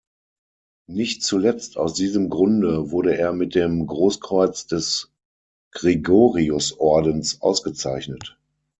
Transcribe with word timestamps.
Nicht 0.89 1.21
zuletzt 1.21 1.77
aus 1.77 1.93
diesem 1.93 2.31
Grunde 2.31 2.89
wurde 2.89 3.15
er 3.19 3.33
mit 3.33 3.53
dem 3.53 3.85
Großkreuz 3.85 4.65
des 4.65 5.11
Gregoriusordens 5.75 7.39
ausgezeichnet. 7.43 8.39